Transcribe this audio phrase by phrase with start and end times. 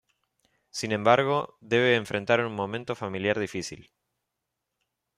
[0.71, 3.91] Sin embargo, debe enfrentar un momento familiar difícil.